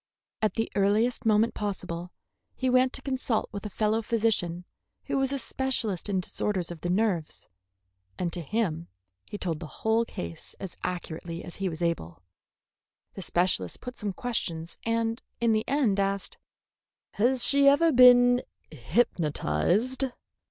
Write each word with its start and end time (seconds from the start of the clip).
At 0.41 0.55
the 0.55 0.71
earliest 0.75 1.27
moment 1.27 1.53
possible 1.53 2.11
he 2.55 2.71
went 2.71 2.91
to 2.93 3.03
consult 3.03 3.47
with 3.51 3.67
a 3.67 3.69
fellow 3.69 4.01
physician 4.01 4.65
who 5.03 5.15
was 5.15 5.31
a 5.31 5.37
specialist 5.37 6.09
in 6.09 6.19
disorders 6.19 6.71
of 6.71 6.81
the 6.81 6.89
nerves, 6.89 7.47
and 8.17 8.33
to 8.33 8.41
him 8.41 8.87
he 9.27 9.37
told 9.37 9.59
the 9.59 9.67
whole 9.83 10.03
case 10.03 10.55
as 10.59 10.75
accurately 10.83 11.43
as 11.43 11.57
he 11.57 11.69
was 11.69 11.83
able. 11.83 12.23
The 13.13 13.21
specialist 13.21 13.79
put 13.79 13.95
some 13.95 14.11
questions 14.11 14.79
and 14.81 15.21
in 15.39 15.51
the 15.51 15.67
end 15.67 15.99
asked: 15.99 16.39
"Has 17.13 17.45
she 17.45 17.67
ever 17.67 17.91
been 17.91 18.41
hypnotized?" 18.71 20.05